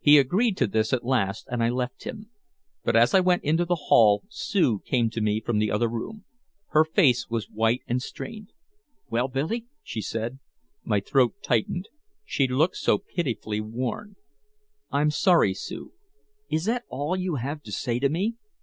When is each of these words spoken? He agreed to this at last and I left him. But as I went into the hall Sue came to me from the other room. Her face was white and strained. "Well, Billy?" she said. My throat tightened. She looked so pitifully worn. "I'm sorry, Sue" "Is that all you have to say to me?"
He 0.00 0.16
agreed 0.16 0.56
to 0.56 0.66
this 0.66 0.94
at 0.94 1.04
last 1.04 1.44
and 1.50 1.62
I 1.62 1.68
left 1.68 2.04
him. 2.04 2.30
But 2.84 2.96
as 2.96 3.12
I 3.12 3.20
went 3.20 3.44
into 3.44 3.66
the 3.66 3.74
hall 3.74 4.24
Sue 4.30 4.78
came 4.86 5.10
to 5.10 5.20
me 5.20 5.42
from 5.42 5.58
the 5.58 5.70
other 5.70 5.88
room. 5.90 6.24
Her 6.68 6.86
face 6.86 7.28
was 7.28 7.50
white 7.50 7.82
and 7.86 8.00
strained. 8.00 8.54
"Well, 9.10 9.28
Billy?" 9.28 9.66
she 9.82 10.00
said. 10.00 10.38
My 10.84 11.00
throat 11.00 11.34
tightened. 11.42 11.90
She 12.24 12.48
looked 12.48 12.76
so 12.78 12.96
pitifully 12.96 13.60
worn. 13.60 14.16
"I'm 14.90 15.10
sorry, 15.10 15.52
Sue" 15.52 15.92
"Is 16.50 16.64
that 16.64 16.84
all 16.88 17.14
you 17.14 17.34
have 17.34 17.60
to 17.64 17.72
say 17.72 17.98
to 17.98 18.08
me?" 18.08 18.36